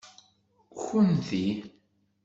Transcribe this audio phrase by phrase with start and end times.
[0.77, 1.43] Kkunti.